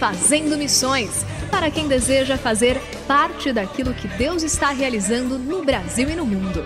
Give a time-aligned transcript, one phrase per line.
[0.00, 6.16] Fazendo Missões para quem deseja fazer parte daquilo que Deus está realizando no Brasil e
[6.16, 6.64] no mundo.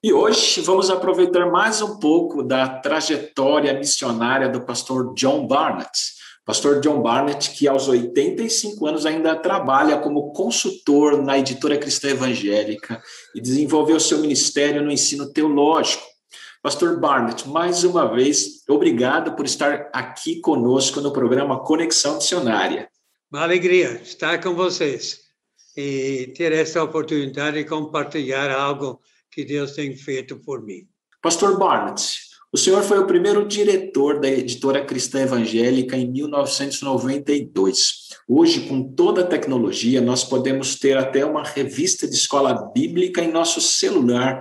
[0.00, 6.14] E hoje vamos aproveitar mais um pouco da trajetória missionária do pastor John Barnett.
[6.46, 13.02] Pastor John Barnett, que aos 85 anos ainda trabalha como consultor na editora cristã evangélica
[13.34, 16.13] e desenvolveu seu ministério no ensino teológico.
[16.64, 22.88] Pastor Barnett, mais uma vez, obrigado por estar aqui conosco no programa Conexão Missionária.
[23.30, 25.20] Uma alegria estar com vocês
[25.76, 28.98] e ter essa oportunidade de compartilhar algo
[29.30, 30.88] que Deus tem feito por mim.
[31.20, 32.18] Pastor Barnett,
[32.50, 38.08] o senhor foi o primeiro diretor da editora cristã evangélica em 1992.
[38.26, 43.30] Hoje, com toda a tecnologia, nós podemos ter até uma revista de escola bíblica em
[43.30, 44.40] nosso celular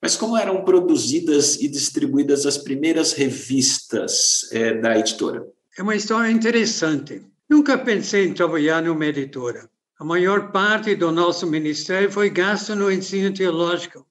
[0.00, 5.46] mas como eram produzidas e distribuídas as primeiras revistas é, da editora?
[5.76, 7.22] É uma história interessante.
[7.48, 9.68] Nunca pensei em trabalhar numa editora.
[9.98, 14.06] A maior parte do nosso ministério foi gasto no ensino teológico,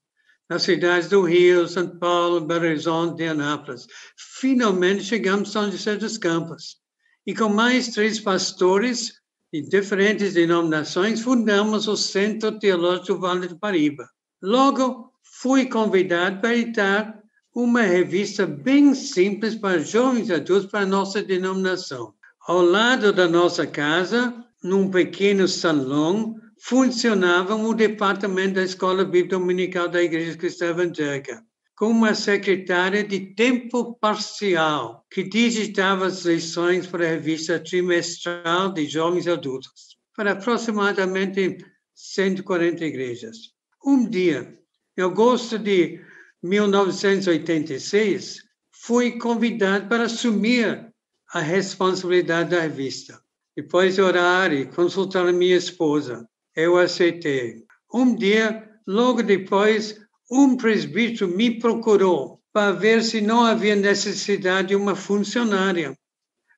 [0.50, 3.88] nas cidades do Rio, São Paulo, Belo Horizonte e Anápolis.
[4.18, 6.78] Finalmente chegamos a São José dos Campos.
[7.26, 9.14] E com mais três pastores
[9.54, 14.10] de diferentes denominações, fundamos o Centro Teológico Vale do Paraíba.
[14.42, 17.22] Logo, fui convidado para editar
[17.54, 22.14] uma revista bem simples para jovens adultos para nossa denominação.
[22.48, 24.34] Ao lado da nossa casa,
[24.64, 31.44] num pequeno salão, funcionava o departamento da Escola Bíblica Dominical da Igreja Cristã Evangélica,
[31.76, 38.86] com uma secretária de tempo parcial que digitava as lições para a revista trimestral de
[38.86, 41.58] jovens adultos, para aproximadamente
[41.94, 43.38] 140 igrejas.
[43.86, 44.58] Um dia,
[44.98, 46.02] em agosto de
[46.42, 48.42] 1986,
[48.72, 50.92] fui convidado para assumir
[51.34, 53.22] a responsabilidade da revista.
[53.56, 57.64] Depois de orar e consultar minha esposa, eu aceitei.
[57.94, 64.76] Um dia, logo depois, um presbítero me procurou para ver se não havia necessidade de
[64.76, 65.96] uma funcionária.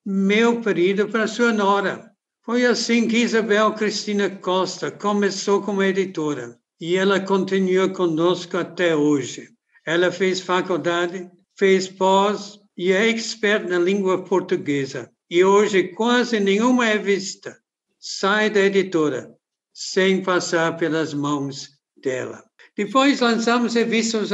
[0.06, 2.10] Meu pedido para sua nora.
[2.42, 9.50] Foi assim que Isabel Cristina Costa começou como editora e ela continua conosco até hoje.
[9.86, 15.12] Ela fez faculdade, fez pós e é expert na língua portuguesa.
[15.30, 17.58] E hoje quase nenhuma revista
[18.00, 19.30] sai da editora
[19.74, 21.70] sem passar pelas mãos
[22.02, 22.44] dela.
[22.76, 24.30] Depois lançamos revistas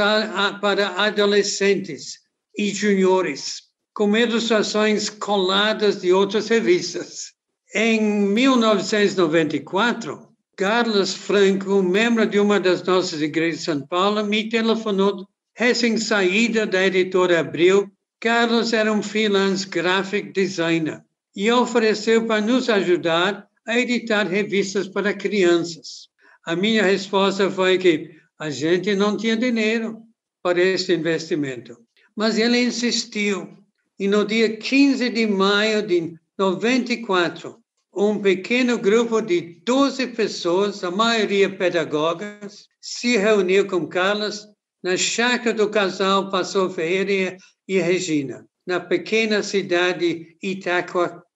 [0.62, 2.20] para adolescentes
[2.58, 3.64] e juniores,
[3.94, 7.34] com ilustrações coladas de outras revistas.
[7.74, 15.28] Em 1994, Carlos Franco, membro de uma das nossas igrejas de São Paulo, me telefonou
[15.54, 17.92] recém-saída da editora Abril.
[18.22, 21.04] Carlos era um freelance graphic designer
[21.36, 26.08] e ofereceu para nos ajudar a editar revistas para crianças.
[26.46, 30.04] A minha resposta foi que a gente não tinha dinheiro
[30.42, 31.78] para esse investimento.
[32.16, 33.50] Mas ele insistiu.
[34.00, 37.58] E no dia 15 de maio de 94,
[37.96, 44.46] um pequeno grupo de 12 pessoas, a maioria pedagogas, se reuniu com Carlos
[44.84, 47.38] na chácara do casal Passou Ferreira
[47.68, 50.36] e Regina, na pequena cidade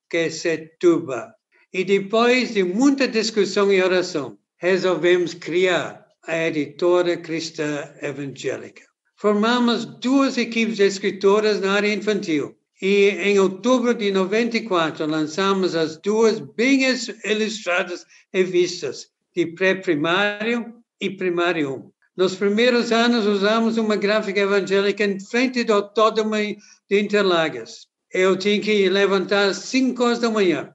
[0.10, 1.34] que Setuba.
[1.72, 8.84] E depois de muita discussão e oração, resolvemos criar a editora cristã evangélica.
[9.16, 15.98] Formamos duas equipes de escritoras na área infantil e em outubro de 94 lançamos as
[15.98, 16.82] duas bem
[17.26, 21.92] ilustradas revistas de pré-primário e primário 1.
[22.16, 27.88] Nos primeiros anos usamos uma gráfica evangélica em frente do autódromo de Interlagos.
[28.14, 30.74] Eu tinha que levantar às 5 horas da manhã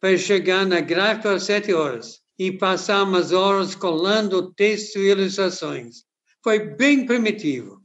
[0.00, 6.04] para chegar na gráfica às 7 horas e passar umas horas colando texto e ilustrações.
[6.42, 7.80] Foi bem primitivo.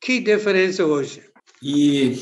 [0.00, 1.22] Que diferença hoje?
[1.62, 2.14] E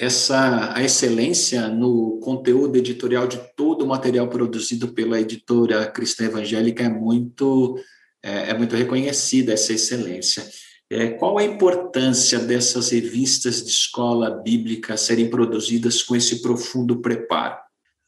[0.00, 6.84] essa a excelência no conteúdo editorial de todo o material produzido pela editora Cristã Evangélica
[6.84, 7.78] é muito
[8.22, 10.48] é, é muito reconhecida essa excelência.
[10.88, 17.58] É, qual a importância dessas revistas de escola bíblica serem produzidas com esse profundo preparo?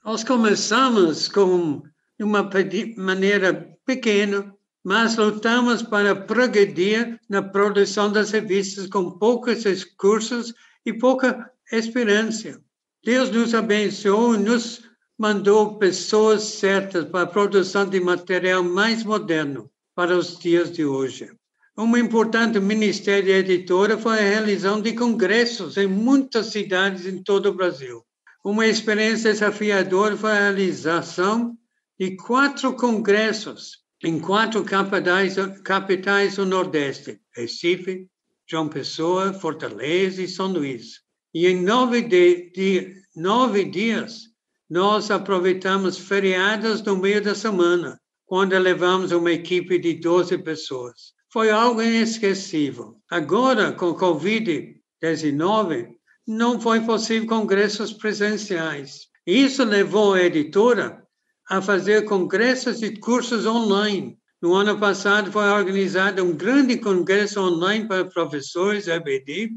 [0.02, 1.82] Nós começamos com
[2.18, 2.50] uma
[2.96, 4.52] maneira pequena,
[4.82, 10.52] mas lutamos para progredir na produção das revistas com poucos recursos
[10.84, 12.60] e pouca esperança.
[13.04, 14.82] Deus nos abençoou e nos
[15.19, 21.30] mandou pessoas certas para a produção de material mais moderno para os dias de hoje.
[21.76, 27.54] Um importante ministério editora foi a realização de congressos em muitas cidades em todo o
[27.54, 28.04] Brasil.
[28.44, 31.56] Uma experiência desafiadora foi a realização
[31.98, 38.08] de quatro congressos em quatro capitais, capitais do Nordeste: Recife,
[38.46, 41.00] João Pessoa, Fortaleza e São Luís.
[41.34, 44.29] E em nove, de, de, nove dias,
[44.69, 51.12] nós aproveitamos feriados no meio da semana, quando levamos uma equipe de 12 pessoas.
[51.32, 52.96] Foi algo inesquecível.
[53.11, 55.88] Agora, com Covid-19,
[56.26, 59.08] não foi possível congressos presenciais.
[59.26, 61.02] Isso levou a editora
[61.49, 64.19] a fazer congressos e cursos online.
[64.40, 69.52] No ano passado foi organizado um grande congresso online para professores EBD,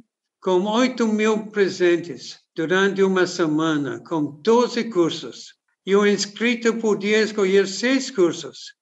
[0.46, 5.56] com 8 mil presentes durante uma semana, com 12 cursos.
[5.84, 8.76] E o inscrito podia escolher seis cursos,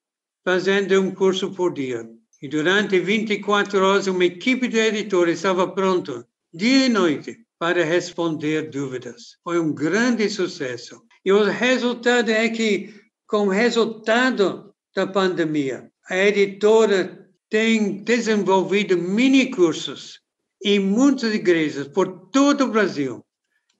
[0.44, 2.06] fazendo um curso por dia.
[2.42, 8.70] E durante 24 horas, uma equipe de editores estava pronta, dia e noite, para responder
[8.70, 9.38] dúvidas.
[9.42, 11.02] Foi um grande sucesso.
[11.24, 12.94] E o resultado é que,
[13.26, 20.23] com o resultado da pandemia, a editora tem desenvolvido mini cursos
[20.64, 23.22] e muitas igrejas por todo o Brasil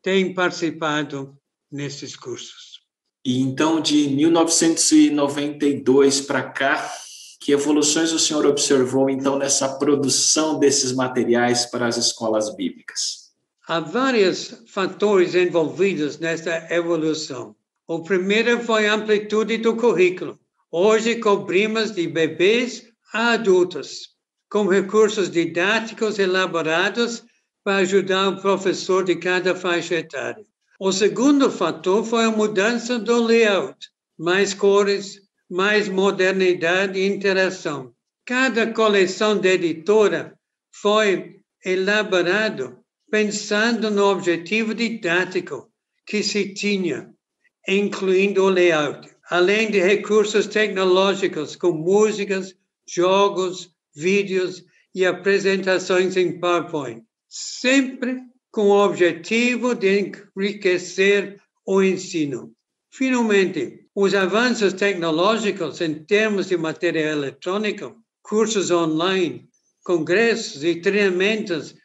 [0.02, 1.34] têm participado
[1.72, 2.82] nesses cursos.
[3.26, 6.94] E então, de 1992 para cá,
[7.40, 13.32] que evoluções o senhor observou então nessa produção desses materiais para as escolas bíblicas?
[13.66, 17.56] Há vários fatores envolvidos nessa evolução.
[17.88, 20.38] O primeiro foi a amplitude do currículo.
[20.70, 22.84] Hoje cobrimos de bebês
[23.14, 24.13] a adultos
[24.54, 27.26] com recursos didáticos elaborados
[27.64, 30.46] para ajudar o professor de cada faixa etária.
[30.80, 35.20] O segundo fator foi a mudança do layout, mais cores,
[35.50, 37.96] mais modernidade e interação.
[38.28, 40.38] Cada coleção de editora
[40.72, 42.78] foi elaborado
[43.10, 45.68] pensando no objetivo didático
[46.06, 47.10] que se tinha,
[47.68, 52.54] incluindo o layout, além de recursos tecnológicos como músicas,
[52.88, 58.22] jogos, vídeos e apresentações em PowerPoint, sempre
[58.52, 62.54] com o objetivo de enriquecer o ensino.
[62.92, 69.50] Finalmente, os avanços tecnológicos em termos de material eletrônico, cursos online,
[69.84, 71.76] congressos e treinamentos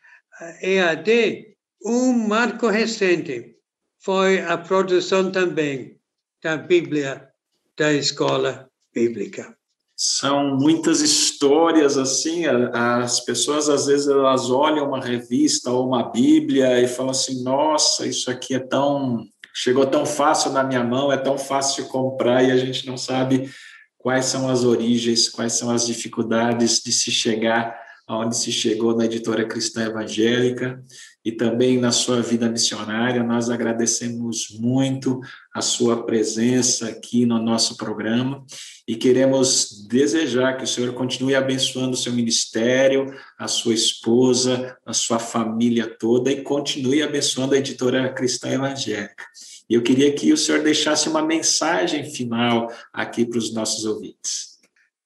[0.40, 3.56] eh, EAD, um marco recente
[4.00, 5.98] foi a produção também
[6.42, 7.28] da Bíblia
[7.76, 9.57] da escola bíblica
[10.00, 16.80] são muitas histórias assim as pessoas às vezes elas olham uma revista ou uma bíblia
[16.80, 21.16] e falam assim nossa isso aqui é tão chegou tão fácil na minha mão é
[21.16, 23.50] tão fácil comprar e a gente não sabe
[23.96, 27.76] quais são as origens quais são as dificuldades de se chegar
[28.06, 30.80] aonde se chegou na editora cristã evangélica
[31.24, 33.22] e também na sua vida missionária.
[33.22, 35.20] Nós agradecemos muito
[35.54, 38.46] a sua presença aqui no nosso programa
[38.88, 44.94] e queremos desejar que o Senhor continue abençoando o seu ministério, a sua esposa, a
[44.94, 49.24] sua família toda e continue abençoando a editora Cristã Evangélica.
[49.68, 54.58] E eu queria que o Senhor deixasse uma mensagem final aqui para os nossos ouvintes.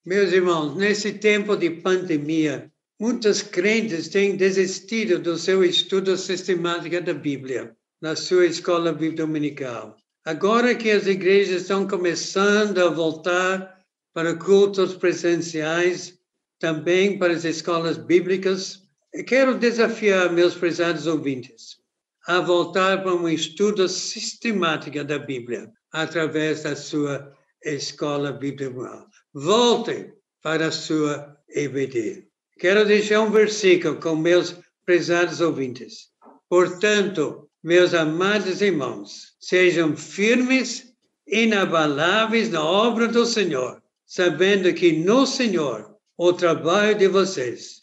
[0.07, 2.73] Meus irmãos, nesse tempo de pandemia,
[3.03, 9.97] Muitos crentes têm desistido do seu estudo sistemático da Bíblia na sua escola dominical.
[10.25, 13.83] Agora que as igrejas estão começando a voltar
[14.15, 16.17] para cultos presenciais,
[16.61, 18.83] também para as escolas bíblicas,
[19.27, 21.83] quero desafiar meus prezados ouvintes
[22.29, 27.33] a voltar para um estudo sistemático da Bíblia através da sua
[27.65, 29.07] escola bíblica.
[29.35, 32.29] Volte para a sua EBD.
[32.59, 36.11] Quero deixar um versículo com meus prezados ouvintes.
[36.49, 40.93] Portanto, meus amados irmãos, sejam firmes,
[41.27, 47.81] inabaláveis na obra do Senhor, sabendo que no Senhor o trabalho de vocês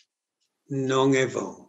[0.70, 1.69] não é vão.